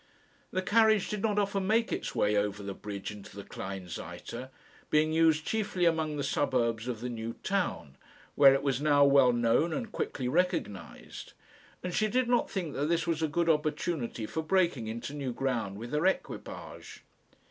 The 0.49 0.63
carriage 0.63 1.09
did 1.09 1.21
not 1.21 1.37
often 1.37 1.67
make 1.67 1.93
its 1.93 2.15
way 2.15 2.35
over 2.35 2.63
the 2.63 2.73
bridge 2.73 3.11
into 3.11 3.35
the 3.35 3.43
Kleinseite, 3.43 4.49
being 4.89 5.13
used 5.13 5.45
chiefly 5.45 5.85
among 5.85 6.17
the 6.17 6.23
suburbs 6.23 6.87
of 6.87 7.01
the 7.01 7.07
New 7.09 7.33
Town, 7.43 7.95
where 8.33 8.55
it 8.55 8.63
was 8.63 8.81
now 8.81 9.05
well 9.05 9.31
known 9.31 9.71
and 9.73 9.91
quickly 9.91 10.27
recognised; 10.27 11.33
and 11.83 11.93
she 11.93 12.07
did 12.07 12.27
not 12.27 12.49
think 12.49 12.73
that 12.73 12.89
this 12.89 13.05
was 13.05 13.21
a 13.21 13.27
good 13.27 13.47
opportunity 13.47 14.25
for 14.25 14.41
breaking 14.41 14.87
into 14.87 15.13
new 15.13 15.33
ground 15.33 15.77
with 15.77 15.91
her 15.91 16.07
equipage. 16.07 17.03